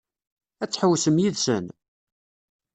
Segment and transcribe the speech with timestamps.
[0.63, 1.65] Ad tḥewwsem yid-sen?